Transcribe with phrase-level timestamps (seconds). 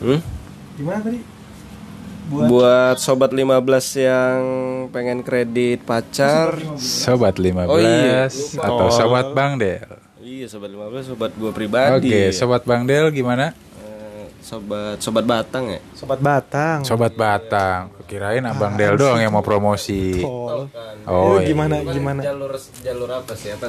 [0.00, 0.20] Hmm?
[0.74, 1.20] Gimana tadi?
[2.30, 3.50] Buat sobat 15
[3.98, 4.38] yang
[4.88, 6.54] pengen kredit pacar.
[6.78, 8.30] Sobat 15 Oh, iya.
[8.56, 9.82] atau sobat Bang Del.
[10.20, 12.06] Iya, sobat 15 sobat gua pribadi.
[12.06, 13.50] Oke, sobat Bang Del gimana?
[13.82, 15.80] Eh, sobat sobat Batang ya?
[15.92, 16.78] Sobat Batang.
[16.80, 17.98] Sobat Batang.
[18.06, 20.22] Kirain Abang Del doang yang mau promosi.
[20.22, 20.70] Oh.
[21.04, 21.48] Oh, Itu iya.
[21.50, 22.20] gimana gimana?
[22.22, 23.50] Jalur jalur apa sih?
[23.50, 23.66] Apa?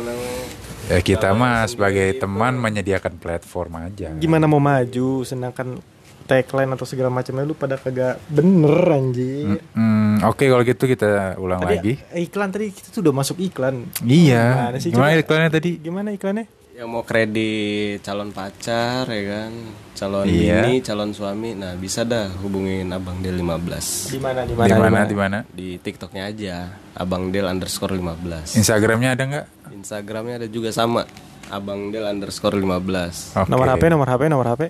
[0.85, 4.13] Ya kita mah sebagai teman menyediakan platform aja.
[4.13, 5.81] Gimana mau maju sedangkan
[6.23, 9.59] tagline atau segala macamnya lu pada kagak bener anjir.
[9.71, 11.93] Hmm, Oke kalau gitu kita ulang Tadi lagi.
[12.19, 13.89] iklan tadi kita tuh udah masuk iklan.
[14.01, 14.43] Iya.
[14.47, 15.21] Gimana sih, Gimana coba?
[15.21, 15.71] iklannya tadi?
[15.77, 16.45] Gimana iklannya?
[16.71, 19.51] Yang mau kredit calon pacar ya kan?
[19.93, 20.65] Calon Iya.
[20.65, 21.53] bini, calon suami.
[21.53, 24.09] Nah, bisa dah hubungin Abang Del 15.
[24.09, 24.77] Di mana di Di mana?
[24.81, 25.37] mana di mana?
[25.45, 26.55] Di TikToknya aja,
[26.95, 28.55] Abang Del underscore 15.
[28.55, 29.45] Instagramnya ada nggak?
[29.71, 31.05] Instagramnya ada juga sama,
[31.47, 33.35] Abang Del underscore 15.
[33.35, 33.45] Oke.
[33.47, 34.61] Nomor HP, nomor HP, nomor HP.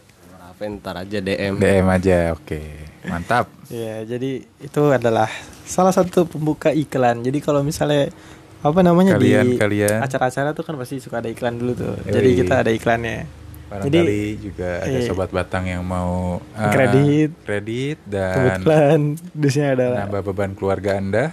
[0.62, 1.58] Ntar aja DM.
[1.58, 2.38] DM aja.
[2.38, 2.62] Oke.
[3.06, 3.50] Mantap.
[3.72, 5.32] Ya, jadi itu adalah
[5.64, 7.24] salah satu pembuka iklan.
[7.24, 8.12] Jadi kalau misalnya
[8.60, 9.98] apa namanya di Kalian- kalian.
[10.04, 11.96] acara-acara tuh kan pasti suka ada iklan dulu tuh.
[12.04, 12.12] Yoi.
[12.12, 13.24] Jadi kita ada iklannya.
[13.72, 15.08] Barangkali juga ada iya.
[15.08, 17.32] sobat Batang yang mau uh, Kredit.
[17.48, 19.00] kredit dan Kebetulan
[19.32, 21.32] dusnya adalah nambah beban keluarga Anda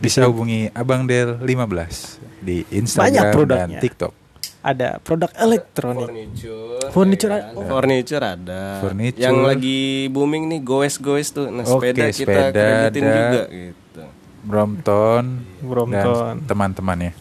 [0.00, 3.68] bisa hubungi Abang Del 15 di Instagram dan.
[3.76, 4.21] TikTok.
[4.62, 6.06] Ada produk elektronik.
[6.06, 6.78] Furniture.
[6.94, 7.50] Furniture ya ada.
[7.50, 7.66] kan?
[7.66, 8.62] Furniture ada.
[8.78, 9.22] Furniture.
[9.26, 9.80] Yang lagi
[10.14, 11.50] booming nih goes-goes tuh.
[11.50, 13.18] Nah, Oke, sepeda kita sepeda kreditin ada.
[13.18, 14.02] juga gitu.
[14.42, 15.24] Brompton,
[15.62, 16.34] Brompton.
[16.38, 17.12] dan teman-temannya.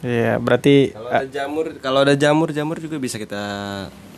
[0.00, 3.42] Iya, berarti Kalau ada jamur, kalau ada jamur, jamur juga bisa kita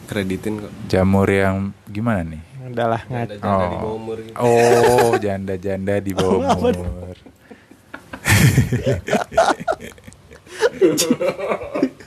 [0.09, 0.69] kreditin kok.
[0.69, 0.73] Oh.
[0.89, 2.41] Jamur yang gimana nih?
[2.63, 3.37] udahlah ngaco.
[3.37, 4.37] janda di bawah umur gitu.
[4.41, 6.73] Oh, janda-janda di bawah umur.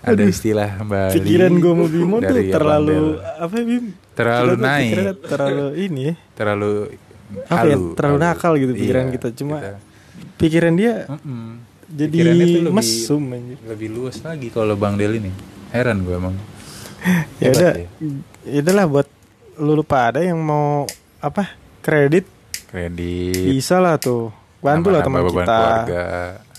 [0.00, 1.14] Ada istilah Bali.
[1.14, 3.06] Pikiran gue mau Bimo tuh terlalu Del.
[3.38, 3.84] apa ya, Bim?
[4.12, 4.92] Terlalu Kita tuh naik.
[5.24, 6.14] terlalu ini ya.
[6.34, 6.70] terlalu
[7.44, 8.26] Apa ya, terlalu halu.
[8.26, 9.28] nakal gitu pikiran Iya, kita.
[9.32, 9.80] Cuma kita-
[10.36, 11.44] pikiran dia Mm-mm.
[11.86, 13.58] jadi Pikirannya tuh lebih- mesum anjir.
[13.62, 15.30] lebih luas lagi kalau Bang Del ini.
[15.68, 16.36] Heran gue emang.
[17.38, 17.88] Ya udah, ya.
[18.58, 19.08] udahlah buat
[19.56, 20.82] lu lupa ada yang mau
[21.18, 22.26] apa kredit
[22.66, 23.48] Kredit.
[23.48, 26.02] bisa lah tuh bantu lah teman kita keluarga.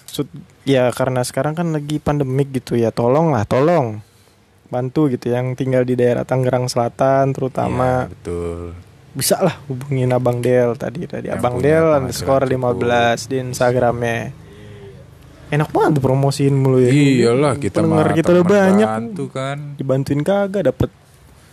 [0.05, 0.31] Sud-
[0.69, 3.99] ya karena sekarang kan lagi pandemik gitu ya tolong lah tolong
[4.67, 8.59] bantu gitu yang tinggal di daerah Tangerang Selatan terutama Iya, betul.
[9.11, 12.77] bisa lah hubungin Abang Del tadi tadi Yang Abang Del underscore cukup.
[12.77, 14.17] 15 di Instagramnya
[15.49, 19.57] enak banget tuh promosiin mulu ya Iyalah kita Pendengar mah kita udah banyak bantu kan.
[19.73, 20.89] dibantuin kagak dapet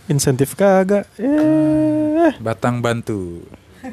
[0.07, 3.43] insentif kagak eh Batang bantu.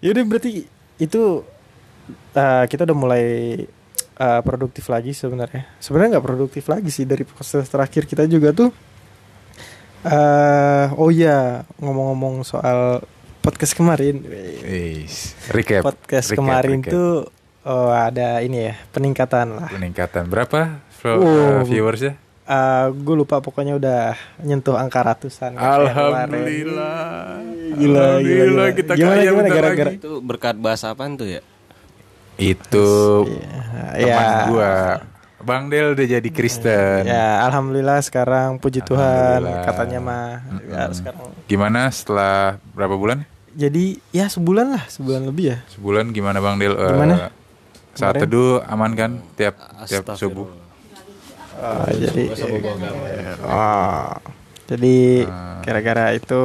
[0.00, 0.64] Yaudah berarti
[0.96, 1.22] itu
[2.34, 3.24] uh, kita udah mulai
[4.16, 5.66] uh, produktif lagi sebenarnya.
[5.78, 8.70] Sebenarnya nggak produktif lagi sih dari proses terakhir kita juga tuh.
[10.06, 13.02] uh, oh iya ngomong-ngomong soal
[13.42, 14.22] podcast kemarin,
[14.66, 15.82] Is, recap.
[15.86, 16.92] podcast recap, kemarin recap.
[16.94, 17.10] tuh
[17.62, 19.70] oh, ada ini ya peningkatan lah.
[19.70, 21.22] peningkatan berapa Oh.
[21.22, 22.18] uh, viewersnya?
[22.46, 25.54] Uh, gue lupa pokoknya udah nyentuh angka ratusan.
[25.54, 27.42] Alhamdulillah.
[27.78, 28.78] Gila, gila, Alhamdulillah, gila.
[28.78, 29.94] kita Gimana, kaya gimana, gara-gara-.
[29.98, 31.42] Itu berkat bahasa apaan tuh ya?
[32.36, 32.88] Itu
[33.96, 34.44] Ya, teman ya.
[34.46, 34.72] gua.
[35.38, 37.06] Bang Del udah jadi Kristen.
[37.06, 40.92] Ya, alhamdulillah sekarang puji Tuhan katanya mah ya, Mm-mm.
[40.92, 41.22] sekarang.
[41.46, 43.22] Gimana setelah berapa bulan?
[43.52, 45.58] Jadi ya sebulan lah, sebulan lebih ya.
[45.70, 46.74] Sebulan gimana Bang Del?
[46.74, 47.30] Eh, Gimana?
[47.94, 48.22] saat Kemarin?
[48.28, 49.54] teduh aman kan tiap
[49.86, 50.50] tiap subuh?
[51.56, 52.22] Ah, jadi
[53.40, 54.12] ah,
[54.68, 55.62] jadi Ah.
[55.62, 56.42] gara-gara itu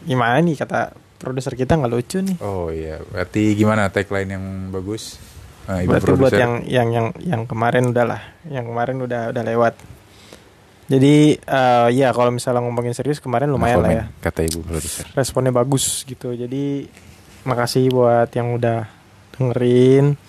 [0.00, 2.36] gimana nih kata produser kita nggak lucu nih.
[2.38, 5.16] Oh iya, berarti gimana tagline yang bagus?
[5.64, 6.38] Nah, Ibu Berarti buat produser.
[6.38, 9.74] yang yang yang yang kemarin udah lah, yang kemarin udah udah lewat.
[10.84, 14.04] Jadi eh, ya kalau misalnya ngomongin serius kemarin Nah, lumayan lah komen, ya.
[14.20, 15.08] Kata Ibu produser.
[15.16, 16.84] responnya bagus gitu jadi
[17.42, 18.84] makasih buat yang udah
[19.32, 20.20] dengerin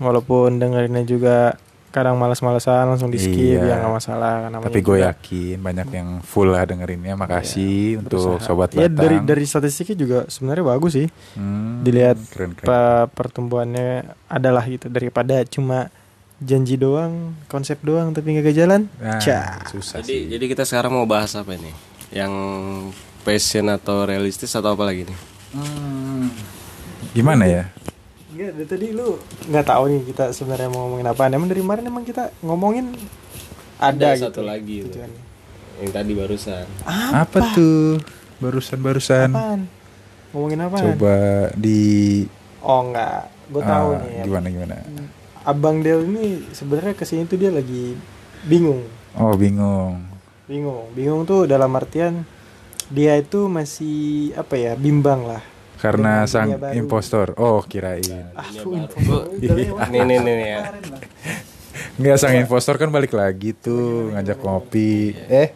[0.00, 1.60] walaupun dengerinnya juga
[1.92, 3.68] kadang males-malesan langsung di skip Iya.
[3.68, 7.12] ya nggak masalah namanya Tapi gue yakin banyak yang full lah dengerinnya.
[7.14, 8.42] Makasih untuk berusaha.
[8.42, 8.96] sobat ya Batang.
[8.96, 12.64] dari dari statistiknya juga sebenarnya bagus sih Hmm, dilihat keren keren.
[12.64, 13.90] pe- pertumbuhannya
[14.26, 15.92] adalah gitu daripada cuma
[16.38, 19.62] janji doang konsep doang tapi nggak jalan Nah, Cah.
[19.68, 20.22] susah Jadi sih.
[20.28, 21.70] jadi kita sekarang mau bahas apa nih?
[22.10, 22.32] Yang
[23.20, 25.18] passion atau realistis atau apa lagi nih?
[25.52, 26.32] Hmm,
[27.10, 27.64] gimana ya?
[28.32, 29.08] Enggak, dari tadi lu
[29.46, 31.22] nggak tahu nih kita sebenarnya mau ngomongin apa.
[31.28, 32.86] Emang dari kemarin emang kita ngomongin
[33.76, 34.24] ada, gitu.
[34.24, 34.96] satu lagi tuh.
[34.96, 35.22] tujuannya.
[35.82, 36.64] Yang tadi barusan.
[36.86, 37.98] Apa, tuh?
[38.38, 39.28] Barusan-barusan.
[40.32, 40.76] Ngomongin apa?
[40.80, 41.16] Coba
[41.54, 41.82] di
[42.62, 44.22] Oh enggak, gue tahu Ah, nih.
[44.22, 44.74] gimana gimana.
[45.42, 47.98] Abang Del ini sebenarnya ke sini tuh dia lagi
[48.46, 48.86] bingung.
[49.12, 50.08] Oh, bingung.
[50.42, 52.26] bingung bingung tuh dalam artian
[52.86, 55.40] dia itu masih apa ya bimbang lah
[55.82, 56.78] Karena Dengan sang dunia baru.
[56.78, 57.26] impostor.
[57.36, 58.06] Oh, kirain.
[58.32, 58.62] ah Iya.
[58.62, 60.60] Udah, Nih, nih, nih, nih, ya.
[61.92, 65.10] Enggak sang impostor kan balik lagi tuh ngajak ngopi.
[65.28, 65.50] Eh,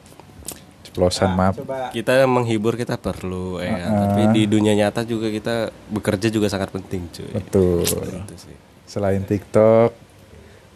[0.82, 1.54] ceplosan Nah, maaf.
[1.56, 3.86] coba Kita menghibur kita perlu ya, kan?
[3.86, 4.00] Uh-uh.
[4.02, 5.54] tapi di dunia nyata juga kita
[5.88, 7.30] bekerja juga sangat penting, cuy.
[7.30, 7.86] Betul.
[7.86, 8.56] Itu sih.
[8.84, 9.94] Selain TikTok,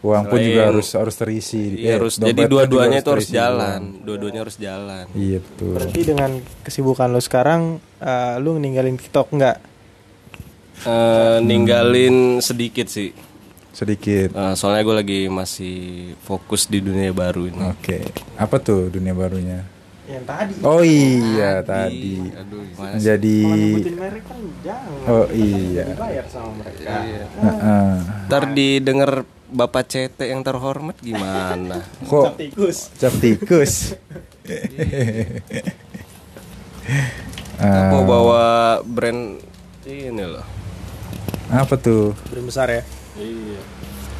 [0.01, 1.77] uang pun juga harus harus terisi.
[1.77, 5.05] Iya, Eh, harus jadi dua-duanya itu harus jalan, dua-duanya harus jalan.
[5.13, 5.73] Iya betul.
[5.77, 6.31] berarti dengan
[6.61, 7.61] kesibukan lo sekarang
[7.97, 9.57] eh, lu ninggalin TikTok nggak
[10.81, 13.13] Eh, ninggalin sedikit sih,
[13.71, 14.33] Sedikit.
[14.33, 15.75] Eh, soalnya gue lagi masih
[16.19, 17.69] fokus di dunia baru ini.
[17.69, 18.01] Oke.
[18.35, 19.61] Apa tuh dunia barunya?
[20.11, 22.19] Yang tadi Oh iya tadi.
[22.29, 25.83] Aduh, gimana kalau nyebutin merek kan jangan Oh iya.
[25.87, 27.23] dibayar sama mereka Iya.
[27.33, 27.91] Heeh.
[28.27, 29.11] Ntar didengar
[29.47, 31.83] Bapak CT yang terhormat gimana?
[32.09, 33.95] Kok tikus cap tikus?
[37.55, 38.43] Ah, Mau bawa
[38.81, 39.37] brand
[39.85, 40.41] ini loh.
[41.47, 42.15] apa tuh?
[42.25, 42.81] brand besar ya
[43.13, 43.59] Iya.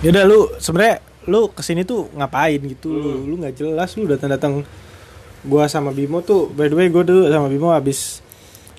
[0.03, 4.29] Yaudah lu sebenarnya lu ke sini tuh ngapain gitu lu lu nggak jelas lu datang
[4.29, 4.53] datang
[5.43, 8.21] gua sama Bimo tuh by the way gua dulu sama Bimo habis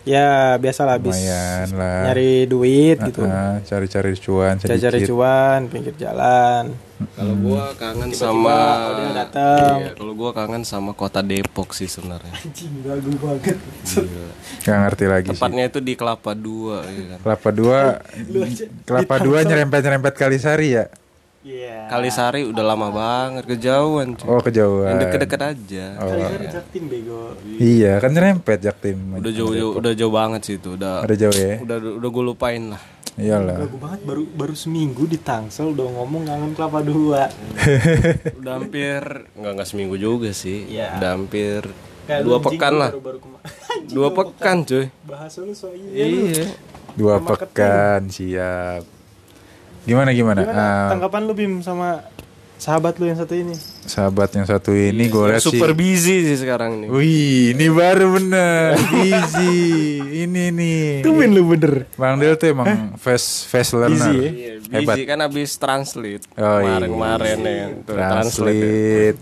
[0.02, 2.10] ya biasa lah habis lah.
[2.10, 4.66] nyari duit gitu Ah, cari-cari cuan sedikit.
[4.74, 6.74] cari-cari cuan pinggir jalan
[7.12, 9.74] Kalau gua kangen Tiba-tiba sama Odil datang.
[9.76, 12.30] Iya, kalau gua kangen sama kota Depok sih sebenarnya.
[12.32, 14.30] anjing gagu banget Gila.
[14.62, 15.34] Gak ngerti lagi sih.
[15.34, 17.18] Tepatnya itu di Kelapa Dua ya kan.
[17.20, 17.78] Kelapa dua,
[18.84, 19.48] kelapa dua Tangsel.
[19.48, 20.84] nyerempet-nyerempet Kalisari ya?
[21.42, 24.14] Iya Kalisari udah lama banget kejauhan.
[24.14, 24.26] cuy.
[24.26, 24.88] Oh kejauhan.
[24.88, 25.86] Yang deket-deket aja.
[25.96, 26.08] Oh.
[26.08, 27.20] Kali-kali Jaktim bego
[27.52, 28.98] Iya kan nyerempet Jaktim.
[29.14, 30.74] Udah jauh-jauh udah jauh banget sih itu.
[30.74, 31.54] Udah Ada jauh ya?
[31.58, 32.82] udah udah gue lupain lah.
[33.12, 33.60] Iyalah.
[33.60, 37.28] gagu banget baru baru seminggu di Tangsel udah ngomong kangen kelapa dua
[38.40, 40.64] Udah hampir nggak nggak seminggu juga sih.
[40.66, 40.96] Iya.
[40.96, 41.60] Udah hampir
[42.02, 42.90] Kayak dua pekan lah.
[42.90, 43.40] kema-
[43.72, 44.86] Anjing, Dua pekan cuy.
[45.02, 46.18] bahasa lu so iya lu.
[46.26, 46.46] Iya.
[46.92, 48.82] Dua pekan siap.
[49.82, 50.40] Gimana gimana?
[50.46, 52.06] Gimana Ah, tanggapan lu Bim sama
[52.56, 53.54] sahabat lu yang satu ini?
[53.82, 55.50] Sahabat yang satu ini gue lihat sih.
[55.50, 56.88] Super busy sih sekarang nih.
[56.88, 58.78] Wih, ini baru bener.
[59.04, 59.58] Easy.
[60.22, 61.02] Ini nih.
[61.02, 61.90] Tumben lu bener.
[61.92, 63.92] Bang Del tuh emang fast fast learner.
[63.92, 64.30] Easy ya?
[64.30, 64.94] Iya, Hebat.
[64.94, 66.78] busy kan abis translate Oh, iya.
[66.78, 67.66] kemarin-kemarin ya.
[67.82, 68.56] Tuh, translate.
[68.56, 69.12] ya.
[69.12, 69.20] Translate.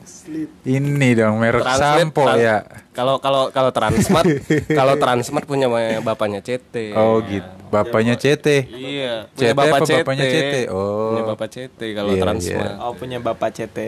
[0.62, 2.56] Ini dong merek Translate, sampo tran- ya.
[2.90, 4.26] Kalau kalau kalau Transmart,
[4.78, 5.66] kalau Transmart punya
[5.98, 6.92] bapaknya CT.
[6.92, 7.46] Oh gitu.
[7.70, 8.66] Bapaknya CT.
[8.66, 9.94] Iya, CT punya bapak apa CT.
[9.96, 10.54] bapaknya CT?
[10.68, 11.14] Oh.
[11.14, 12.74] Punya bapak CT kalau Iya, Transmart.
[12.76, 13.78] Oh punya bapak CT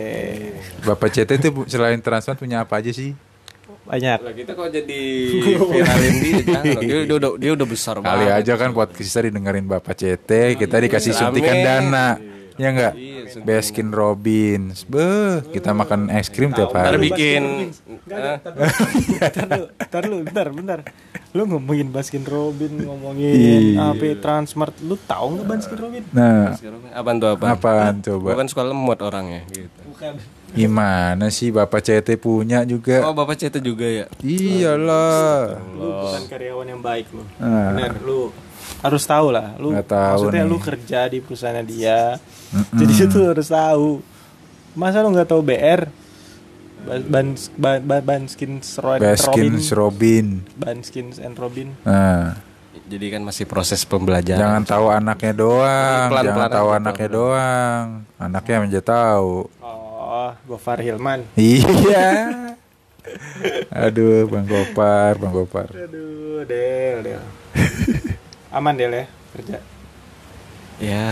[0.83, 3.15] Bapak CT itu selain Transmart punya apa aja sih?
[3.83, 4.19] banyak.
[4.23, 5.03] Lah kita kok jadi
[5.59, 6.39] viralin dia.
[6.79, 8.39] Dia, dia udah dia udah besar Kali banget.
[8.47, 12.15] aja kan podcast kita didengerin Bapak CT, kita dikasih suntikan dana.
[12.61, 12.93] Ya enggak?
[12.95, 14.85] Iya, suntikan Baskin Robbins.
[14.85, 17.01] Beuh, kita makan es krim tiap hari.
[17.01, 17.73] bikin
[18.07, 18.33] Enggak ada.
[19.33, 20.79] Ntar lu, ntar lu, bentar, bentar.
[21.33, 23.97] Lu ngomongin Baskin Robin, ngomongin Iya.
[23.97, 26.03] apa Transmart, lu tahu nggak Baskin Robin?
[26.13, 26.53] Nah,
[26.93, 27.57] apaan tuh apa?
[27.57, 28.45] apaan Gue coba?
[28.45, 29.81] kan suka lemot orangnya gitu.
[29.91, 30.42] Bukan.
[30.53, 33.03] Gimana sih Bapak CT punya juga?
[33.03, 34.07] Oh, bapak CT juga ya?
[34.21, 35.57] Iyalah.
[35.73, 37.25] Lu bukan karyawan yang baik lu.
[37.37, 37.73] Nah.
[37.73, 38.29] Bener, lu
[38.79, 39.57] harus tahu lah.
[39.57, 40.51] Lu Nggak tahu maksudnya nih.
[40.51, 42.21] lu kerja di perusahaan dia.
[42.71, 44.05] Jadi itu harus tahu.
[44.73, 45.89] Masa lu nggak tahu BR?
[46.83, 49.71] Ban ban ban, ban, Banskins Ro- Baskin Robin.
[49.73, 50.27] Robin.
[50.55, 51.69] Banskins and Robin.
[51.83, 52.37] Nah,
[52.83, 54.37] Jadi kan masih proses pembelajaran.
[54.37, 57.85] jangan tahu anaknya doang, Pelan-pelan jangan aja, tahu anaknya doang.
[58.19, 59.33] Anaknya menjadi tahu.
[59.63, 59.82] Oh,
[60.43, 61.25] Gofar Hilman.
[61.35, 62.09] Iya.
[63.69, 65.69] Aduh, Bang Gopar, Bang Gopar.
[65.69, 67.23] Aduh, Del, Del.
[68.49, 69.59] Aman Del ya kerja.
[70.79, 71.09] Ya.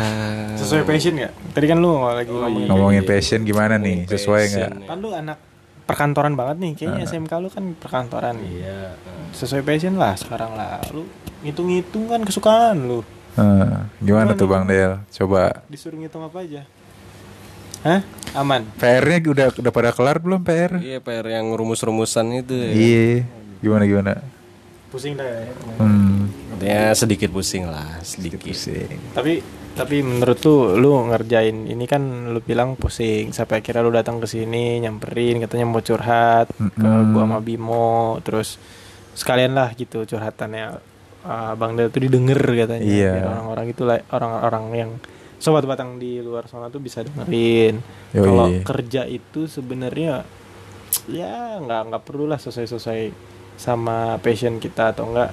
[0.54, 1.32] Sesuai passion nggak?
[1.50, 2.58] Tadi kan lu lagi Oh, ngomongin.
[2.60, 2.68] iya.
[2.68, 4.04] Ngomongin passion gimana nih?
[4.04, 4.70] Sesuai nggak?
[4.70, 4.88] Passion.
[4.88, 5.38] Kan lu anak
[5.86, 6.72] perkantoran banget nih.
[6.74, 8.34] Kayaknya SMK lu kan perkantoran.
[8.40, 8.94] Iya.
[9.30, 10.82] Sesuai passion lah sekarang lah.
[10.90, 11.06] Lu
[11.40, 13.00] ngitung-ngitung kan kesukaan lu.
[13.32, 14.98] Eh, gimana tuh Bang Del?
[15.08, 16.66] Coba Disuruh ngitung apa aja?
[17.80, 18.00] Hah?
[18.36, 18.62] Aman.
[18.78, 20.78] PR-nya udah udah pada kelar belum PR?
[20.78, 22.70] Iya, PR yang rumus-rumusan itu ya.
[22.70, 23.24] Iya.
[23.60, 24.12] Gimana gimana?
[24.90, 25.44] Pusing dah ya.
[25.78, 26.28] Hmm.
[26.60, 28.42] Ya sedikit pusing lah, sedikit.
[28.44, 29.00] Pusing.
[29.16, 32.02] Tapi tapi menurut lu lu ngerjain ini kan
[32.34, 37.14] lu bilang pusing sampai akhirnya lu datang ke sini nyamperin katanya mau curhat ke Mm-mm.
[37.14, 38.58] gua sama Bimo terus
[39.14, 43.12] sekalian lah gitu curhatannya Ah, Bang Del tuh didengar katanya Iya.
[43.12, 44.90] Biar orang-orang itu lah orang-orang yang
[45.40, 47.80] sobat batang di luar sana tuh bisa dengerin
[48.12, 50.22] kalau kerja itu sebenarnya
[51.06, 53.02] ya nggak nggak perlu lah sesuai-sesuai
[53.56, 55.32] sama passion kita atau enggak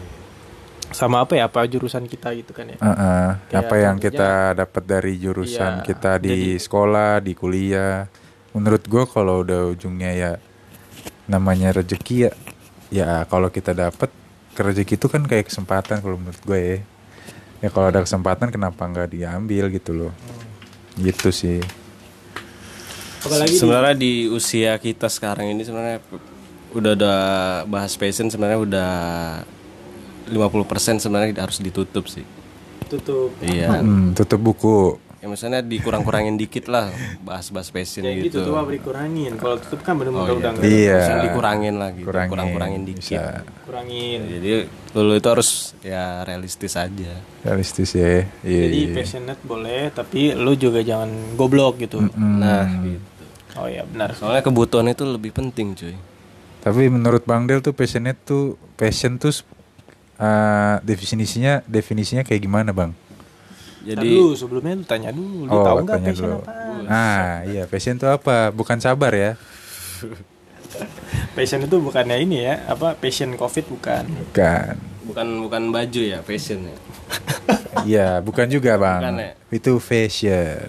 [0.87, 3.27] sama apa ya apa jurusan kita gitu kan ya Heeh.
[3.45, 4.07] Kayak apa yang kerja.
[4.07, 8.07] kita dapat dari jurusan Iya, kita di jadi- sekolah, di kuliah.
[8.51, 10.31] Menurut gue kalau udah ujungnya ya
[11.25, 12.31] namanya rezeki ya
[12.87, 14.07] ya kalau kita dapat
[14.55, 16.77] rezeki itu kan kayak kesempatan kalau menurut gue ya
[17.57, 20.13] ya kalau ada kesempatan kenapa nggak diambil gitu loh
[20.95, 21.61] gitu sih
[23.21, 25.97] apalagi di- sebenarnya di usia kita sekarang ini sebenarnya
[26.73, 27.19] udah udah
[27.65, 28.91] bahas passion sebenarnya udah
[30.27, 32.27] 50% sebenarnya harus ditutup sih.
[32.87, 33.79] tutup Iya.
[33.79, 36.87] Hmm, tutup buku Ya maksudnya dikurang-kurangin dikit lah
[37.19, 38.47] bahas-bahas passion ya gitu gitu.
[38.47, 40.55] tuh apa dikurangin kalau tutup kan bener-bener Oh, udah iya.
[40.55, 41.19] nggak Iya.
[41.21, 42.07] Dikurangin lah gitu.
[42.07, 43.19] kurangin Kurang-kurangin dikit.
[43.19, 44.49] bisa kurangin Jadi
[44.89, 45.49] dulu itu harus
[45.83, 47.13] ya realistis aja.
[47.41, 48.95] realistis ya iya jadi iya.
[48.95, 52.39] passionate boleh tapi lu juga jangan goblok gitu Hmm.
[52.39, 53.23] Nah, gitu.
[53.55, 55.91] oh ya benar Soalnya kebutuhan itu lebih penting, cuy.
[56.57, 59.35] Tapi menurut Bang Del tuh passionate tuh passion tuh
[60.17, 62.95] eh, definisinya definisinya kayak gimana Bang?
[63.87, 66.37] Jadi dulu sebelumnya lu tanya dulu lu Oh, tahu nggak passion dulu.
[66.37, 66.53] apa
[66.87, 68.51] Ah iya passion tuh apa?
[68.51, 69.31] Bukan sabar ya?
[71.35, 74.73] passion itu bukannya ini ya apa passion covid bukan Bukan.
[75.05, 76.77] bukan bukan baju ya, fashion ya.
[77.87, 78.99] Iya bukan juga Bang.
[78.99, 79.31] Bukan ya?
[79.49, 80.67] Itu fashion.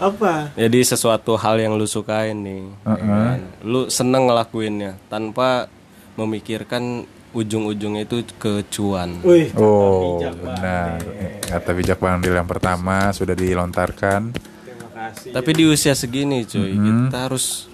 [0.00, 2.64] apa Jadi sesuatu hal yang lu sukain nih.
[2.82, 3.40] ya kan?
[3.60, 5.68] Lu seneng ngelakuinnya tanpa
[6.16, 9.22] memikirkan ujung-ujungnya itu ke cuan.
[9.22, 10.98] Wih, Oh benar.
[11.40, 14.34] Kata bijak Bang Del yang pertama sudah dilontarkan.
[14.34, 17.70] terima kasih Tapi di usia segini cuy, kita harus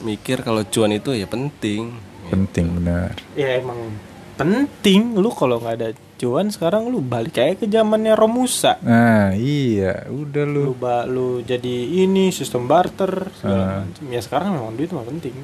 [0.00, 1.92] mikir kalau cuan itu ya penting.
[2.24, 3.12] Penting benar.
[3.32, 3.92] ya emang
[4.34, 10.08] penting lu kalau nggak ada cuan sekarang lu balik kayak ke zamannya Romusa Nah iya
[10.08, 10.60] udah lu.
[10.64, 11.62] lu ba lu jadi
[12.00, 15.36] ini sistem barter segala macam ya sekarang memang duit mah penting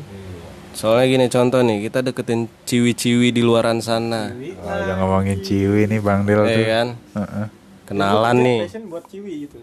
[0.80, 4.32] Soalnya gini contoh nih, kita deketin ciwi-ciwi di luaran sana.
[4.32, 6.64] Oh, udah ngomongin ciwi nih Bang Del Ya tuh.
[6.64, 6.88] kan?
[7.20, 7.46] Heeh.
[7.84, 8.60] Kenalan Itu nih.
[8.86, 9.58] buat ciwi gitu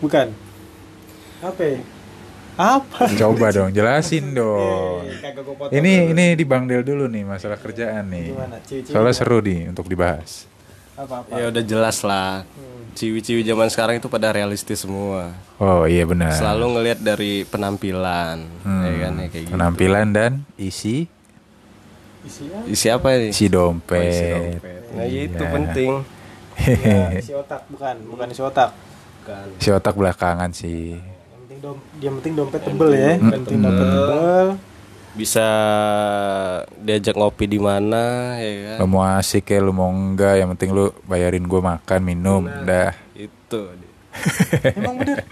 [0.00, 0.26] bukan
[1.40, 1.78] apa ya?
[2.56, 5.04] apa Coba dong jelasin dong.
[5.04, 8.32] Eh, kagak gua potong Ini ini di Bang Del dulu nih masalah kerjaan nih.
[8.32, 10.48] gimana ciwi-ciwi Soalnya seru nih untuk dibahas.
[11.00, 12.44] Apa apa Ya udah jelas lah.
[12.90, 15.30] Ciwi-ciwi zaman sekarang itu pada realistis semua.
[15.56, 16.34] Oh iya benar.
[16.34, 18.82] Selalu ngelihat dari penampilan, Hmm.
[18.82, 19.52] ya kan ya kayak gitu.
[19.52, 21.06] Penampilan dan isi
[22.20, 23.28] isinya Isi apa ini?
[23.30, 24.04] isi dompet.
[24.04, 24.80] Isi dompet.
[24.92, 25.50] Nah, itu Iya.
[25.50, 25.92] penting.
[26.60, 28.70] ya, isi otak bukan bukan isi otak
[29.20, 29.44] Bukan.
[29.56, 30.96] Si otak belakangan sih.
[30.96, 31.06] yang
[31.38, 34.46] penting dom yang penting dompet tebel ya yang penting dompet tebel
[35.10, 35.46] Bisa
[36.76, 38.88] diajak ngopi di mana, ya Lu kan?
[38.88, 42.94] mau asik ya, lu mau enggak, yang penting lu bayarin gue makan, minum, dah.
[43.12, 43.74] Itu.
[44.78, 45.22] emang bener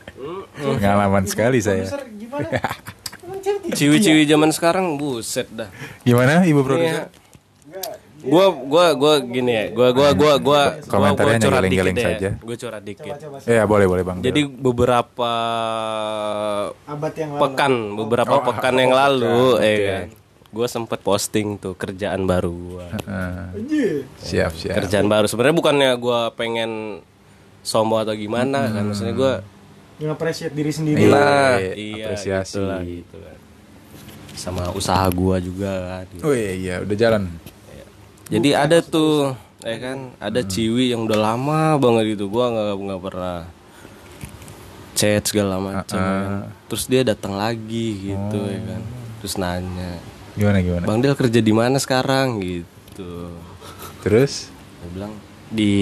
[0.54, 1.86] Pengalaman sekali saya.
[3.68, 5.70] Ciwi-ciwi zaman sekarang buset dah.
[6.02, 6.66] Gimana Ibu Iya.
[6.66, 7.04] produser?
[8.28, 9.64] Gua gua gua gini ya.
[9.70, 12.10] Gua gua gua gua Komentarnya gua curhat geleng-geleng dikit ya.
[12.14, 12.30] saja.
[12.38, 13.14] Gua curhat dikit.
[13.44, 14.18] Ya boleh boleh Bang.
[14.20, 15.32] Jadi beberapa
[16.84, 19.64] abad yang lalu pekan, beberapa Oh, pekan oh, yang pekan, lalu, oke.
[19.64, 20.06] ya kan.
[20.48, 22.86] Gue sempet posting tuh kerjaan baru gua.
[24.18, 24.74] Siap siap.
[24.76, 25.28] Kerjaan baru.
[25.28, 27.04] Sebenarnya bukannya gua pengen
[27.60, 28.82] sombong atau gimana kan.
[28.82, 29.32] Maksudnya gua
[29.98, 32.54] nge-appreciate diri sendiri Iya, nah, iya, iya, apresiasi.
[32.54, 33.36] gitu lah, gitu kan.
[34.32, 36.04] Sama usaha gua juga kan.
[36.08, 36.22] gitu.
[36.22, 37.22] Oh iya iya udah jalan.
[38.28, 39.32] Jadi ada tuh,
[39.64, 42.28] ya kan, ada ciwi yang udah lama banget gitu.
[42.28, 43.38] Gua nggak nggak pernah
[44.92, 45.96] chat segala macam.
[45.96, 46.52] kan.
[46.68, 48.82] Terus dia datang lagi gitu, ya kan.
[49.24, 49.96] Terus nanya,
[50.38, 50.84] Gimana gimana?
[50.86, 53.32] Bang Del kerja di mana sekarang gitu.
[54.04, 54.52] Terus?
[54.52, 55.12] Dia bilang
[55.48, 55.74] di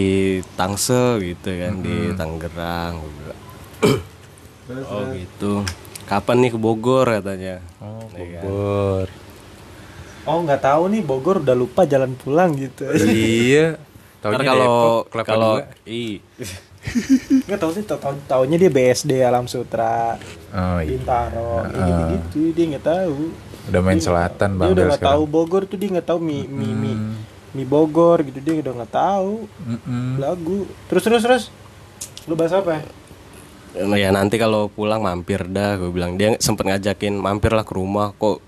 [0.55, 3.03] Tangsel gitu kan, di Tangerang.
[3.03, 3.39] Gua bilang,
[4.87, 5.53] oh gitu.
[6.07, 7.59] Kapan nih ke Bogor katanya?
[7.83, 9.26] Oh Ya kan?
[10.27, 12.83] Oh nggak tahu nih Bogor udah lupa jalan pulang gitu.
[12.91, 13.79] Iya.
[14.23, 15.53] Taunya kalau kalau
[15.87, 16.19] i.
[17.47, 20.15] Nggak tahu sih tahu tahu taunya dia BSD Alam Sutra
[20.55, 20.95] Oh iya.
[20.95, 23.35] Bintaro ya gitu gitu dia nggak tahu.
[23.67, 25.23] Udah main selatan dia Bang udah Del nggak tahu.
[25.27, 26.93] Bogor tuh dia nggak tahu mi mi mi
[27.55, 29.51] mi Bogor gitu dia udah nggak tahu.
[29.67, 30.23] Mm-mm.
[30.23, 30.67] lagu.
[30.87, 31.45] Terus terus terus.
[32.31, 32.87] Lu bahas apa?
[33.77, 36.15] Ya nanti kalau pulang mampir dah gue bilang.
[36.15, 38.39] Dia sempet ngajakin mampirlah ke rumah kok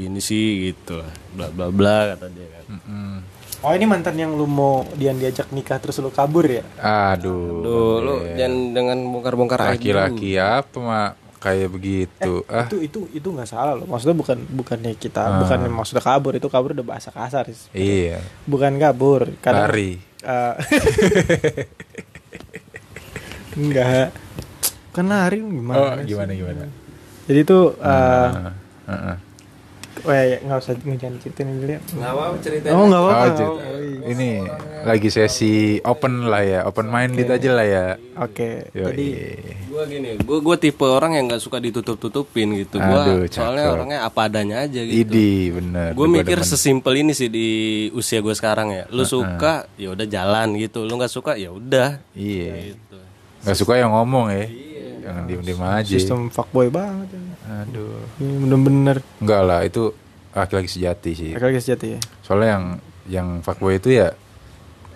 [0.00, 1.02] gini sih gitu
[1.32, 3.12] bla bla bla kata dia kan Mm-mm.
[3.58, 7.60] oh ini mantan yang lu mau dia diajak nikah terus lu kabur ya Aduh.
[7.60, 9.58] Duh, lu jangan dengan bongkar-bongkar.
[9.68, 12.42] Laki-laki apa mak kayak begitu?
[12.46, 16.46] ah, itu itu itu nggak salah loh maksudnya bukan bukannya kita bukan maksudnya kabur itu
[16.46, 17.70] kabur udah bahasa kasar sih.
[17.72, 18.18] iya.
[18.42, 20.02] bukan kabur kadang Lari.
[20.26, 20.54] eh,
[23.54, 24.10] enggak
[24.90, 26.10] kan lari Oh, gimana sih?
[26.10, 26.64] gimana gimana?
[27.26, 28.28] jadi tuh eh,
[28.88, 29.16] Ah, ah,
[30.00, 30.08] ah.
[30.08, 31.80] Weh, nggak usah jangan ceritain dulu ya.
[31.82, 32.72] Nggak apa ceritain.
[32.72, 33.18] Oh, nggak apa-apa.
[33.18, 33.56] Oh, jadi-
[34.08, 34.30] ini
[34.82, 35.52] lagi sesi
[35.84, 37.86] open lah ya, open minded aja lah ya.
[38.16, 38.72] Oke.
[38.72, 38.84] Yoi.
[38.88, 39.08] Jadi
[39.68, 42.80] Gue gini, gue gue tipe orang yang nggak suka ditutup-tutupin gitu.
[42.80, 45.06] Gue Aduh, soalnya orangnya apa adanya aja gitu.
[45.06, 45.92] Idi bener.
[45.92, 46.48] Gue Gua mikir demen.
[46.48, 47.48] sesimpel ini sih di
[47.92, 48.84] usia gue sekarang ya.
[48.88, 50.82] Lu suka, ya udah jalan gitu.
[50.82, 52.00] Lu nggak suka, ya udah.
[52.16, 52.74] Iya.
[52.74, 52.96] Gitu.
[53.44, 54.44] Gak suka yang ngomong ya.
[54.98, 55.88] Jangan diem-diem aja.
[55.88, 57.08] sistem fuckboy banget.
[57.12, 57.27] ya.
[57.48, 58.04] Aduh.
[58.20, 58.96] Ini bener-bener.
[59.18, 59.90] Enggak lah, itu
[60.36, 61.32] laki-laki sejati sih.
[61.34, 62.00] Lagi sejati ya.
[62.20, 62.64] Soalnya yang
[63.08, 64.12] yang fuckboy itu ya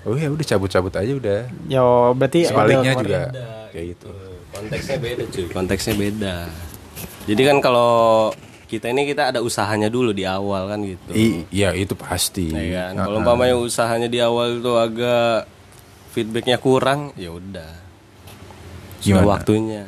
[0.02, 1.40] Oh ya udah cabut-cabut aja udah.
[1.70, 3.70] Yo, berarti Sebaliknya ada juga kemarin.
[3.70, 4.10] kayak gitu.
[4.50, 5.44] Konteksnya beda cuy.
[5.54, 6.34] Konteksnya beda.
[7.30, 7.92] Jadi kan kalau
[8.66, 11.12] kita ini kita ada usahanya dulu di awal kan gitu.
[11.14, 12.50] I, iya itu pasti.
[12.50, 12.98] Ya kan?
[12.98, 15.46] Kalau umpamanya usahanya di awal itu agak
[16.10, 17.70] feedbacknya kurang, ya udah.
[18.98, 19.28] Sudah Gimana?
[19.38, 19.82] waktunya.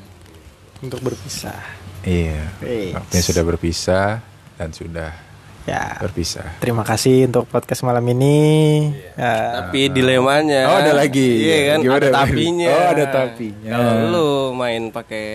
[0.84, 1.64] untuk berpisah.
[2.04, 2.40] Iya.
[2.94, 4.08] Waktunya sudah berpisah
[4.54, 5.10] dan sudah
[5.64, 5.96] Ya.
[5.96, 6.44] berpisah.
[6.60, 8.92] Terima kasih untuk podcast malam ini.
[9.16, 9.64] Ya.
[9.64, 10.68] Tapi dilemanya.
[10.68, 11.40] Oh, ada lagi.
[11.40, 11.78] Iya kan?
[11.80, 12.68] Gimana, ada tapinya.
[12.68, 13.70] Oh, ada tapinya.
[13.72, 15.26] Kalau lu main pakai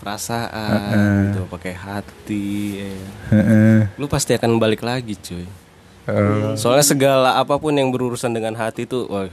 [0.00, 2.48] perasaan, gitu, pakai hati,
[2.80, 2.92] ya.
[3.28, 3.78] Heeh.
[3.94, 5.44] lu pasti akan balik lagi, cuy.
[6.04, 9.28] Eh, Soalnya segala apa pun yang berurusan dengan hati itu wah,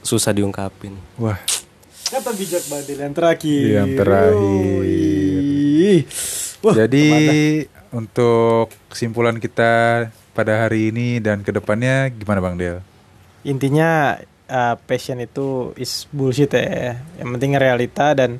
[0.00, 0.96] susah diungkapin.
[1.16, 1.36] wah,
[2.08, 3.64] Kata bijak Badil yang terakhir.
[3.72, 4.36] Yang terakhir.
[4.36, 5.51] Yoi.
[6.62, 7.08] Wah, jadi
[7.92, 12.80] untuk kesimpulan kita pada hari ini dan ke depannya gimana Bang Del?
[13.42, 16.98] intinya uh, passion itu is bullshit ya.
[17.18, 18.38] Yang penting realita dan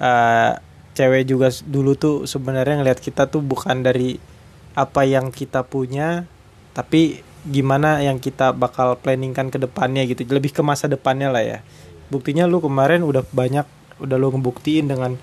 [0.00, 0.56] uh,
[0.96, 4.16] cewek juga dulu tuh sebenarnya ngelihat kita tuh bukan dari
[4.72, 6.24] apa yang kita punya,
[6.72, 10.24] tapi gimana yang kita bakal planningkan ke depannya gitu.
[10.24, 11.58] Lebih ke masa depannya lah ya.
[12.08, 13.64] Buktinya lu kemarin udah banyak
[14.00, 15.20] udah lu ngebuktiin dengan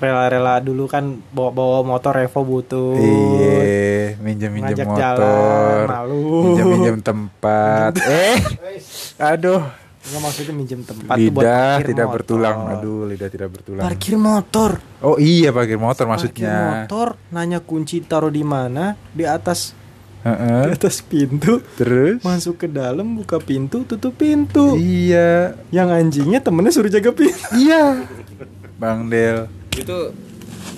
[0.00, 2.96] rela-rela dulu kan bawa-bawa motor Revo butuh.
[2.96, 6.24] Iya, minjem-minjem Ngajak motor, jalan, malu.
[6.48, 7.92] minjem-minjem tempat.
[8.00, 8.36] eh,
[9.30, 9.60] aduh,
[10.00, 11.44] Nggak maksudnya minjem tempat buat lidah
[11.76, 12.14] parkir tidak motor.
[12.16, 12.58] bertulang.
[12.72, 13.84] Aduh, lidah tidak bertulang.
[13.84, 14.70] Parkir motor.
[14.98, 16.56] Oh iya, parkir motor Parkir maksudnya.
[16.82, 18.96] motor, nanya kunci taruh di mana?
[19.12, 19.76] Di atas
[20.18, 20.72] di Heeh.
[20.72, 21.60] atas pintu.
[21.76, 22.20] Terus?
[22.20, 24.72] Masuk ke dalam, buka pintu, tutup pintu.
[24.74, 27.36] Iya, Yang anjingnya temennya suruh jaga pintu.
[27.54, 28.04] iya.
[28.76, 29.48] Bang Del.
[29.80, 29.98] Itu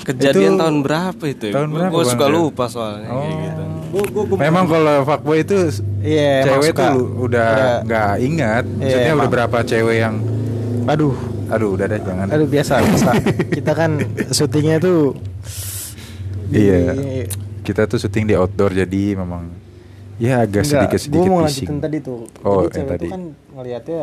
[0.03, 1.45] kejadian Itu- tahun berapa itu?
[1.45, 1.53] ya?
[1.53, 3.63] tahun Gua- berapa, Bang suka lupa soalnya kayak gitu.
[3.93, 5.57] Gua, gua, gua- Memang kalau fuckboy itu
[6.01, 6.85] Iya, emang cewek suka.
[6.89, 7.77] tuh udah Udah.
[7.83, 8.65] nggak ingat.
[8.65, 9.31] Iya, Maksudnya udah emang.
[9.31, 10.15] berapa cewek yang
[10.85, 11.15] Aduh,
[11.47, 12.27] aduh udah deh jangan.
[12.27, 13.11] aduh biasa, biasa.
[13.53, 13.91] Kita kan
[14.31, 15.15] syutingnya tuh
[16.49, 16.93] di- Iya.
[17.61, 19.47] Kita tuh syuting di outdoor jadi memang
[20.19, 21.67] ya agak Enggak, sedikit-sedikit gua mau pusing.
[21.69, 22.21] lanjutin tadi tuh.
[22.43, 22.99] Oh, Jadi yang cewek tadi.
[23.01, 24.03] tuh kan ngelihatnya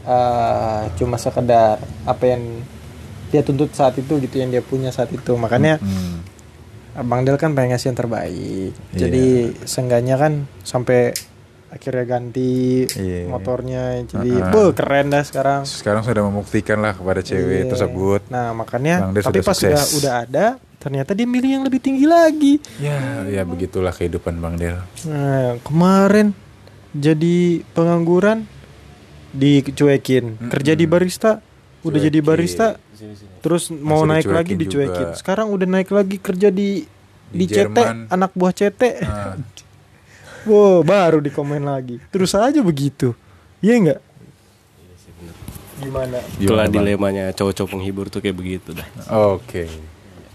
[0.00, 2.42] eh, cuma sekedar apa yang
[3.28, 5.32] dia tuntut saat itu gitu yang dia punya saat itu.
[5.34, 6.24] Makanya Hmm.
[6.98, 8.72] Bang Del kan pengen ngasih yang terbaik.
[8.90, 8.98] Iya.
[8.98, 9.24] Jadi
[9.62, 11.14] seenggaknya kan sampai
[11.68, 13.28] akhirnya ganti Iya.
[13.28, 14.02] motornya.
[14.02, 14.50] Jadi Uh-uh.
[14.50, 15.62] beuh, keren dah sekarang.
[15.62, 17.70] Sekarang sudah membuktikan lah kepada cewek Iya.
[17.70, 18.20] tersebut.
[18.28, 19.70] Nah, makanya Bang Del tapi sudah pas sukses.
[19.70, 20.46] udah udah ada
[20.78, 22.58] ternyata dia milih yang lebih tinggi lagi.
[22.78, 24.82] Ya, ya begitulah kehidupan Bang Del.
[25.04, 26.34] Nah, kemarin
[26.90, 28.48] jadi pengangguran
[29.30, 30.40] dicuekin.
[30.48, 31.44] Kerja di barista
[31.88, 32.68] udah jadi barista
[33.38, 35.06] terus mau Masih naik lagi dicuekin dicuekin.
[35.06, 35.16] juga.
[35.16, 36.84] Sekarang udah naik lagi kerja di
[37.28, 37.96] Di di, CT Jerman.
[38.08, 38.82] anak buah CT.
[39.00, 39.36] Nah,
[40.48, 42.00] Wow, baru dikomen lagi.
[42.08, 43.12] Terus aja begitu.
[43.58, 44.00] Iya enggak?
[45.78, 46.18] Gimana?
[46.34, 46.72] Itulah gimana, Bang?
[46.74, 48.88] dilemanya cowok-cowok penghibur tuh kayak begitu dah.
[49.30, 49.68] Oke.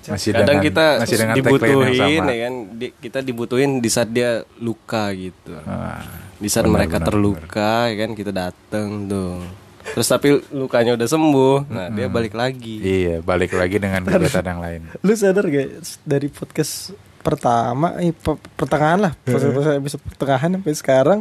[0.04, 2.30] Masih Kadang dengan, kita masih dengan dibutuhin sama.
[2.30, 5.56] ya kan, di- kita dibutuhin di saat dia luka gitu.
[5.64, 6.04] Ah,
[6.36, 9.40] Di saat benar, mereka benar, terluka ya kan kita dateng tuh.
[9.86, 12.80] Terus tapi lukanya udah sembuh, nah dia balik lagi.
[12.80, 14.82] Iya, balik lagi dengan kegiatan yang lain.
[14.98, 15.68] Lu sadar gak
[16.02, 21.20] dari podcast pertama, eh, pe- pertengahan lah, podcast episode pertengahan sampai sekarang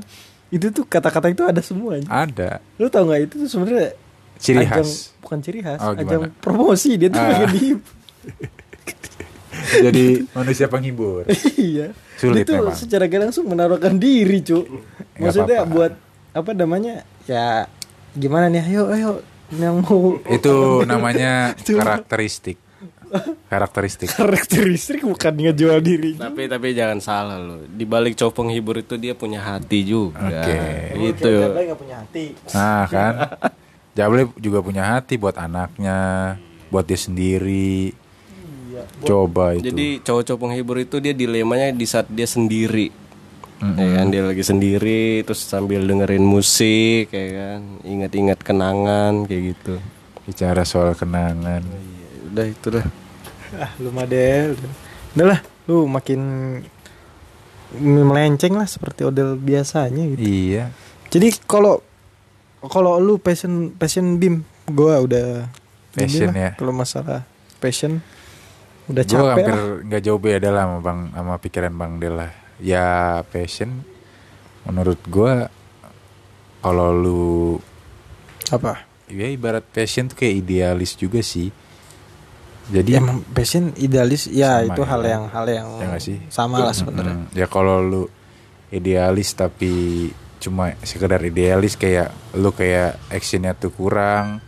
[0.48, 1.96] itu tuh kata-kata itu ada semua.
[1.96, 2.08] anjing.
[2.08, 3.92] Ada Lu tau nggak itu tuh sebenarnya
[4.36, 5.14] ciri ajang- khas.
[5.18, 7.28] bukan ciri khas, Oh, ajang promosi dia tuh Ah.
[7.28, 7.66] pengen di
[9.74, 11.24] Jadi manusia penghibur.
[11.58, 11.92] iya.
[12.16, 12.74] Sulit dia tuh memang.
[12.74, 14.64] secara gak langsung menaruhkan diri, Cuk.
[14.64, 15.72] Nggak Maksudnya apa-apa.
[15.72, 15.92] buat
[16.32, 16.94] apa namanya?
[17.24, 17.68] Ya
[18.12, 18.62] gimana nih?
[18.64, 19.10] Ayo, ayo
[19.52, 20.54] yang mau Itu
[20.90, 22.56] namanya Cuma- karakteristik.
[23.52, 24.08] Karakteristik.
[24.08, 26.16] karakteristik bukan ngejual diri.
[26.16, 27.60] Tapi tapi jangan salah loh.
[27.60, 30.16] Di balik cowok penghibur itu dia punya hati juga.
[30.16, 30.60] Oke.
[30.96, 31.32] Gitu.
[31.44, 32.24] nggak punya hati.
[32.56, 33.14] Nah kan
[33.96, 36.00] Jable juga punya hati buat anaknya
[36.72, 37.92] Buat dia sendiri
[38.72, 38.88] Iya.
[39.04, 42.88] Coba itu Jadi cowok-cowok penghibur itu dia dilemanya di saat dia sendiri.
[43.62, 43.78] Mm-mm.
[43.78, 49.78] Ya kan dia lagi sendiri terus sambil dengerin musik ya kan, ingat-ingat kenangan kayak gitu.
[50.26, 51.78] Bicara soal kenangan Ya
[52.32, 52.86] Udah itu dah.
[53.54, 54.58] Ah, lu Madel.
[55.14, 56.20] Udah lah, lu makin
[57.78, 60.26] melenceng lah seperti odel biasanya gitu.
[60.26, 60.74] Iya.
[61.12, 61.78] Jadi kalau
[62.66, 65.46] kalau lu passion passion bim, gua udah
[65.92, 66.56] Passion ya.
[66.56, 67.28] Kalau masalah
[67.60, 68.00] passion
[68.88, 69.64] udah Gue capek hampir lah.
[69.86, 72.32] nggak jauh beda lah sama bang sama pikiran bang Del lah.
[72.58, 73.84] Ya passion
[74.62, 75.48] menurut gue
[76.60, 77.58] kalau lu
[78.48, 78.86] Apa?
[79.10, 81.50] ya ibarat passion tuh kayak idealis juga sih.
[82.70, 84.88] Jadi Emang passion idealis ya itu ya.
[84.88, 86.18] hal yang hal yang Ya nggak sih?
[86.30, 87.26] sama lah sebenarnya.
[87.26, 88.02] Mm, ya kalau lu
[88.70, 94.38] idealis tapi cuma sekedar idealis kayak lu kayak actionnya tuh kurang,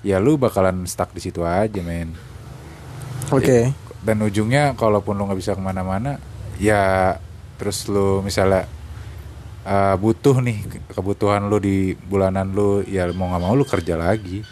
[0.00, 2.12] ya lu bakalan stuck di situ aja men.
[3.32, 3.72] Oke.
[4.04, 6.20] Dan ujungnya kalaupun lu nggak bisa ke mana-mana,
[6.60, 7.16] ya
[7.64, 8.68] terus lu misalnya
[9.64, 13.96] uh, butuh nih ke- kebutuhan lu di bulanan lu, ya mau nggak mau lu kerja
[13.96, 14.44] lagi.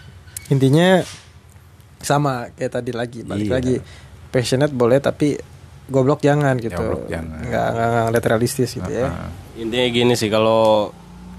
[0.48, 1.04] Intinya
[2.00, 3.54] sama kayak tadi lagi balik Iya.
[3.54, 3.74] lagi
[4.28, 5.36] passionate boleh tapi
[5.86, 6.72] goblok jangan gitu.
[6.74, 7.44] Goblok jangan.
[7.44, 9.06] Nggak nggak nggak ngeliat realistis gitu ya.
[9.06, 9.28] Heeh.
[9.60, 10.90] Intinya gini sih kalau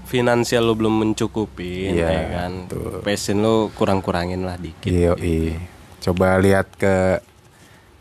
[0.04, 2.52] finansial lu belum mencukupin Iya, ya kan.
[2.64, 3.02] betul.
[3.02, 4.86] Passion lu kurang-kurangin lah dikit.
[4.86, 5.58] Iya, iya.
[5.98, 7.18] Coba lihat ke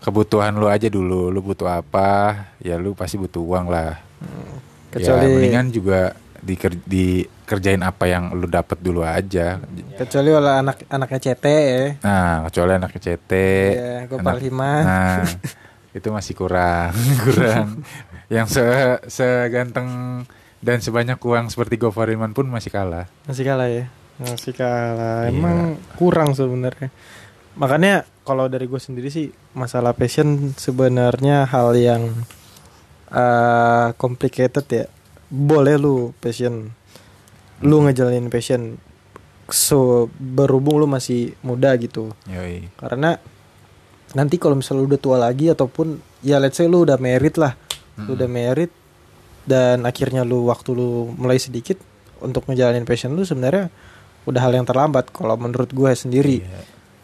[0.03, 1.31] kebutuhan lu aja dulu.
[1.31, 2.35] Lu butuh apa?
[2.59, 4.03] Ya lu pasti butuh uang lah.
[4.91, 6.13] Kecuali ya, mendingan juga
[6.43, 9.57] diker- dikerjain apa yang lu dapat dulu aja.
[9.97, 11.83] kecuali oleh anak anaknya CT ya.
[12.03, 13.31] Nah, kecuali anaknya CT.
[13.33, 14.43] Iya, gua anak-.
[14.83, 15.23] Nah,
[15.97, 16.91] itu masih kurang,
[17.25, 17.81] kurang.
[18.27, 18.63] Yang se
[19.07, 19.87] seganteng
[20.63, 23.07] dan sebanyak uang seperti Gofar Hilman pun masih kalah.
[23.25, 23.85] Masih kalah ya.
[24.21, 25.27] Masih kalah.
[25.27, 25.33] Iya.
[25.33, 25.57] Emang
[25.97, 26.93] kurang sebenarnya.
[27.53, 32.09] Makanya kalau dari gue sendiri sih masalah passion sebenarnya hal yang
[33.13, 34.85] eh, complicated ya.
[35.33, 36.69] Boleh lu passion,
[37.61, 38.77] lu ngejalanin passion.
[39.49, 42.13] So berhubung lu masih muda gitu.
[42.29, 42.69] Yoi.
[42.79, 43.17] Karena
[44.13, 47.57] nanti kalau misalnya lu udah tua lagi ataupun ya let's say lu udah merit lah,
[47.97, 48.69] lu udah merit
[49.43, 51.75] dan akhirnya lu waktu lu mulai sedikit
[52.23, 53.67] untuk ngejalanin passion lu sebenarnya
[54.23, 56.39] udah hal yang terlambat kalau menurut gue sendiri.
[56.45, 56.61] Iya.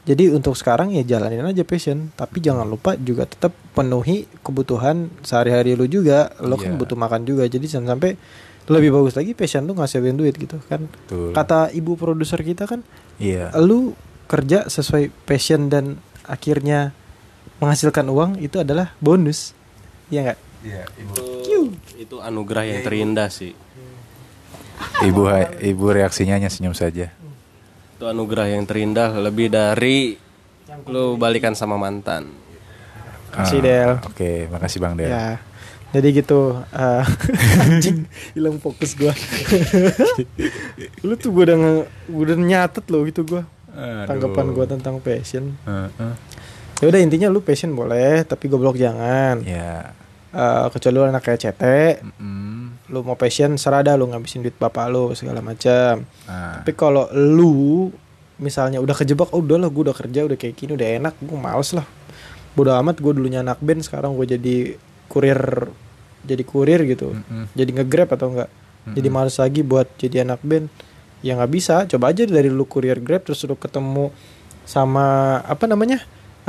[0.10, 5.78] Jadi untuk sekarang ya jalanin aja passion, tapi jangan lupa juga tetap penuhi kebutuhan sehari-hari
[5.78, 6.34] lu juga.
[6.42, 6.80] Lu kan Iya.
[6.82, 7.46] butuh makan juga.
[7.46, 8.18] Jadi jangan sampai
[8.66, 10.90] lebih bagus lagi passion lu ngasilin duit gitu kan.
[10.90, 11.38] Betul.
[11.38, 12.82] Kata ibu produser kita kan
[13.22, 13.54] Iya.
[13.62, 13.94] lu
[14.26, 16.98] kerja sesuai passion dan akhirnya
[17.62, 19.54] menghasilkan uang itu adalah bonus
[20.10, 21.14] ya nggak Iya, Ibu.
[21.16, 21.60] Itu,
[21.96, 23.56] itu anugerah yang terindah sih.
[25.00, 25.24] Ibu
[25.64, 27.16] ibu reaksinya hanya senyum saja.
[28.00, 30.16] Itu anugerah yang terindah lebih dari
[30.88, 32.32] lu balikan sama mantan.
[33.30, 33.92] Kasih, Ah, Del.
[34.02, 35.12] Oke, makasih Bang Del.
[35.12, 35.36] ya
[35.90, 37.04] jadi gitu eh,
[37.66, 39.10] anjing hilang fokus gua
[41.02, 43.42] lu tuh gua udah nge- gua udah nyatet lo gitu gua
[44.06, 46.14] tanggapan gua tentang passion Heeh.
[46.78, 49.90] ya udah intinya lu passion boleh tapi goblok jangan Ya.
[50.30, 51.64] Eh, kecuali lu anak kayak CT
[52.22, 52.49] Mm.
[52.90, 57.10] Lu mau passion serah dah lu ngabisin duit bapak lu segala macam Nah, Tapi kalau
[57.14, 57.90] lu
[58.40, 61.38] misalnya udah kejebak, oh udah lah gue udah kerja udah kayak gini udah enak, gue
[61.38, 61.86] males lah.
[62.56, 64.56] Bodo amat gue dulunya anak band sekarang gue jadi
[65.12, 65.70] kurir
[66.24, 67.14] jadi kurir gitu.
[67.16, 67.52] Mm-mm.
[67.54, 68.50] Jadi nge-grab atau enggak.
[68.90, 70.66] Jadi males lagi buat jadi anak band.
[71.20, 74.10] Ya nggak bisa, coba aja dari lu kurir grab terus lu ketemu
[74.64, 76.00] sama apa namanya?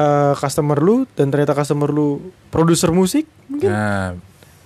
[0.00, 3.70] eh, customer lu dan ternyata customer lu produser musik mungkin.
[3.70, 4.16] Nah,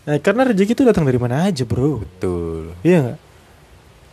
[0.04, 2.04] Nah, karena rezeki itu datang dari mana aja, Bro.
[2.04, 2.76] betul.
[2.84, 3.18] Iya nggak?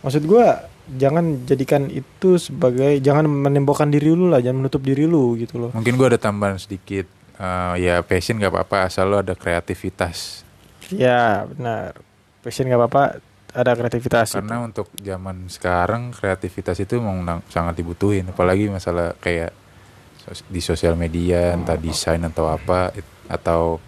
[0.02, 0.66] Maksud gua
[0.98, 5.70] jangan jadikan itu sebagai jangan menembokkan diri lu lah, jangan menutup diri lu gitu loh.
[5.76, 7.04] Mungkin gua ada tambahan sedikit.
[7.42, 10.46] Eh, ya passion gak apa-apa asal lo ada kreativitas.
[10.92, 11.96] Ya benar.
[12.42, 13.22] Passion nggak apa-apa,
[13.54, 14.34] ada kreativitas.
[14.34, 19.54] Karena untuk zaman sekarang kreativitas itu memang sangat dibutuhin, apalagi masalah kayak
[20.50, 22.90] di sosial media, entah desain atau apa,
[23.30, 23.78] atau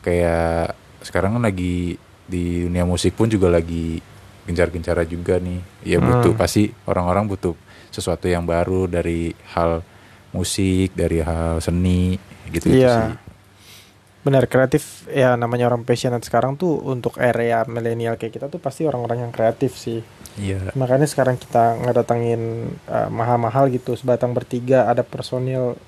[0.00, 1.94] kayak sekarang kan lagi
[2.28, 4.00] di dunia musik pun juga lagi
[4.44, 5.60] gencar-gencara juga nih.
[5.84, 6.40] Ya butuh Hmm.
[6.40, 7.54] pasti orang-orang butuh
[7.88, 9.80] sesuatu yang baru dari hal
[10.30, 12.16] musik, dari hal seni
[12.48, 12.94] gitu gitu Iya.
[13.12, 13.16] sih.
[14.18, 18.84] Benar kreatif ya namanya orang passionate sekarang tuh untuk area milenial kayak kita tuh pasti
[18.84, 20.04] orang-orang yang kreatif sih.
[20.36, 20.74] Iya.
[20.76, 25.80] Makanya sekarang kita ngedatangin uh, mahal-mahal gitu sebatang bertiga ada personil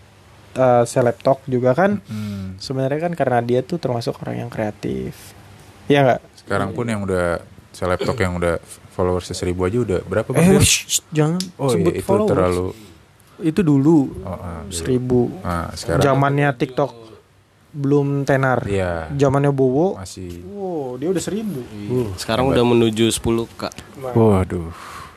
[0.57, 2.01] uh, seleb talk juga kan.
[2.07, 2.57] Hmm.
[2.57, 5.35] Sebenarnya kan karena dia tuh termasuk orang yang kreatif.
[5.87, 6.21] Iya nggak?
[6.47, 8.59] Sekarang pun yang udah selebtok yang udah
[8.91, 10.63] followers seribu aja udah berapa Eh, Bang?
[10.63, 12.31] Shh, shh, jangan oh sebut iya, itu followers.
[12.35, 12.67] terlalu
[13.41, 14.75] Itu dulu oh, ah, dulu.
[14.75, 15.21] seribu.
[15.41, 16.93] Ah, sekarang Zamannya TikTok
[17.71, 18.67] belum tenar.
[18.67, 19.09] Iya.
[19.15, 19.97] Zamannya Bowo.
[19.97, 21.63] masih Wow, dia udah seribu.
[22.19, 23.63] Sekarang udah menuju 10k.
[23.71, 24.15] Gimana?
[24.19, 24.69] waduh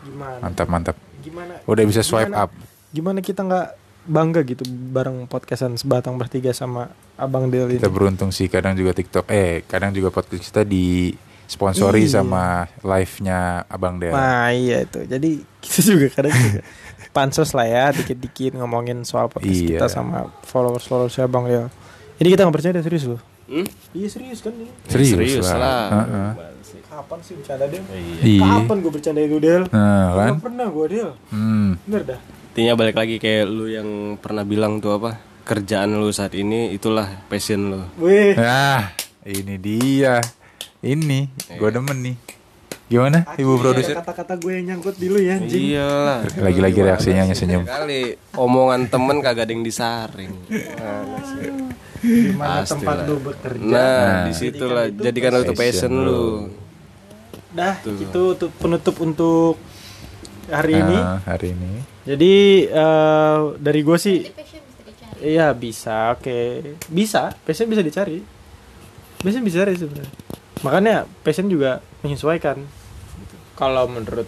[0.03, 0.37] Gimana?
[0.43, 1.53] mantap mantap Gimana?
[1.63, 2.43] udah bisa swipe Gimana?
[2.43, 2.51] up
[2.93, 3.67] Gimana kita nggak
[4.03, 7.79] bangga gitu bareng podcastan sebatang bertiga sama Abang Del ini.
[7.79, 12.19] Kita beruntung sih kadang juga TikTok eh kadang juga podcast kita di sponsori Iya.
[12.19, 12.43] sama
[12.79, 14.11] live-nya Abang Del.
[14.11, 15.03] Nah iya itu.
[15.03, 16.61] Jadi kita juga kadang juga
[17.15, 19.79] pansos lah ya dikit-dikit ngomongin soal podcast Iya.
[19.79, 21.71] kita sama followers-followers Abang Del.
[22.17, 23.21] Ini kita nggak percaya serius loh.
[23.43, 23.67] Hmm?
[23.91, 24.71] Iya serius kan ini.
[24.87, 25.59] Serius, Serius lah.
[25.59, 25.83] lah.
[26.03, 26.31] Heeh.
[26.85, 27.83] Kapan sih bercanda Del?
[28.19, 28.41] Iya.
[28.43, 29.63] Kapan gue bercanda itu Del?
[29.65, 30.27] Nah, kan?
[30.35, 31.09] Nggak pernah gue Del.
[31.29, 31.69] Hmm.
[31.83, 32.19] Bener dah.
[32.53, 35.17] Intinya balik lagi kayak lu yang pernah bilang tuh apa?
[35.41, 37.81] Kerjaan lu saat ini itulah passion lu.
[37.97, 38.37] Wih.
[38.37, 38.93] Nah,
[39.25, 40.21] ini dia.
[40.85, 42.15] Ini, gue demen nih.
[42.93, 43.97] Gimana, Ibu produser?
[43.97, 45.73] Kata-kata gue yang nyangkut di lu ya anjing.
[45.73, 46.29] Iyalah.
[46.45, 47.65] Lagi-lagi reaksinya hanya senyum.
[47.65, 50.33] Kali omongan temen kagak ada yang disaring.
[52.05, 52.69] Di mana Pastilah.
[52.69, 53.65] tempat lu bekerja.
[53.65, 56.53] Nah, di situlah jadikan itu passion lu.
[57.49, 59.57] Dah, itu untuk penutup untuk
[60.49, 60.97] hari ini.
[60.97, 61.73] Nah, hari ini.
[62.03, 62.33] Jadi
[62.67, 64.17] eh, dari gue sih
[65.23, 68.19] Iya bisa, oke bisa, passion bisa dicari,
[69.23, 70.13] passion bisa dicari sebenarnya.
[70.67, 72.59] Makanya passion juga menyesuaikan.
[73.55, 74.27] Kalau menurut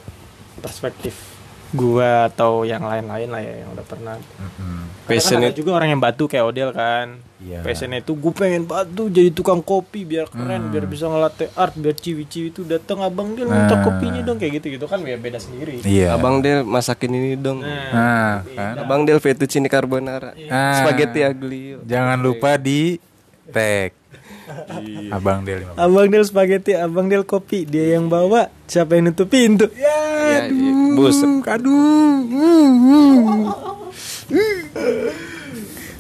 [0.63, 1.35] perspektif
[1.75, 4.15] gua atau yang lain-lain lah ya yang udah pernah.
[4.15, 4.84] Mm-mm.
[5.05, 7.07] Passion Karena kan ada itu juga orang yang batu kayak Odel kan.
[7.37, 7.61] Iya.
[7.61, 10.71] Passionnya itu gue pengen batu jadi tukang kopi biar keren, Hmm.
[10.73, 13.85] biar bisa ngelatih art, biar ciwi-ciwi itu datang abang dia minta Nah.
[13.85, 15.85] kopinya dong kayak gitu-gitu kan biar beda sendiri.
[15.85, 16.17] Iya.
[16.17, 17.61] Abang Del masakin ini dong.
[17.61, 18.73] Nah, Nah, kan?
[18.81, 20.33] Abang Del fettuccine carbonara.
[20.49, 20.81] Ah.
[20.81, 21.85] Spaghetti aglio.
[21.85, 22.97] Jangan lupa di
[23.53, 23.93] tag.
[25.09, 25.77] Abang Del 15.
[25.77, 29.69] Abang Del spaghetti, Abang Del kopi, dia yang bawa, siapa yang nutup pintu?
[29.73, 30.49] Ya,
[30.93, 31.21] bus.
[31.45, 32.25] Aduh.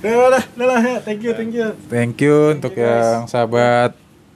[0.01, 0.97] Udah lah, udah lah, ya.
[1.01, 1.67] thank you, thank you.
[1.87, 3.91] Thank you untuk yang sahabat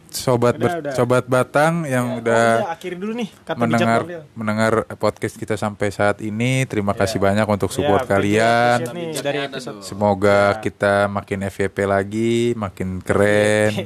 [0.10, 0.94] sobat Udah, ber- udah.
[0.98, 4.00] sobat Batang yang Oh, udah akhiri dulu nih kata mendengar
[4.34, 6.66] mendengar podcast kita sampai saat ini.
[6.66, 8.78] Terima kasih banyak untuk support Ya, kalian.
[8.90, 13.72] nih dari episode Semoga kita makin FYP lagi, makin keren.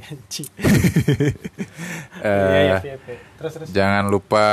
[2.24, 2.96] Eh, Iya, iya.
[3.36, 3.68] Terus terus.
[3.70, 4.48] Jangan lupa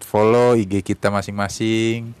[0.00, 2.16] follow IG kita masing-masing.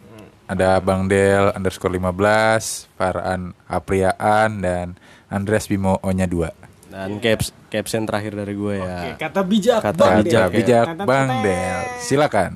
[0.52, 5.00] Ada Bang Del underscore 15, Farhan Apriaan, dan
[5.32, 6.92] Andreas Bimo Onya 2.
[6.92, 9.16] Dan caps caption terakhir dari gue Oke, ya.
[9.16, 10.52] kata bijak Kata Bang Kata bijak, Del.
[10.52, 10.58] ya.
[10.60, 11.28] bijak Kata Bang.
[11.40, 11.80] Del.
[12.04, 12.52] Silakan.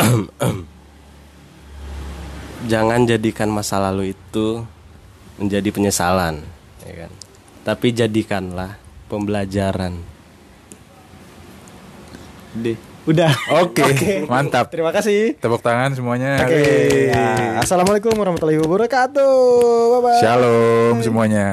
[2.72, 4.64] Jangan jadikan masa lalu itu
[5.36, 6.40] menjadi penyesalan,
[6.82, 7.12] ya kan?
[7.62, 9.94] Tapi jadikanlah pembelajaran.
[12.56, 12.87] Deh.
[13.08, 13.32] Udah.
[13.64, 13.84] Oke,
[14.28, 14.68] mantap.
[14.68, 15.32] Terima kasih.
[15.40, 16.44] Tepuk tangan semuanya.
[16.44, 16.60] Oke.
[16.60, 17.08] Yeay.
[17.08, 17.56] ya.
[17.64, 19.32] Assalamualaikum warahmatullahi wabarakatuh.
[19.96, 20.20] Bye bye.
[20.20, 21.46] Shalom semuanya.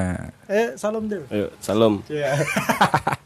[0.52, 1.24] Eh, salam Del.
[1.32, 2.04] Ayo, salam.
[2.12, 2.36] Iya.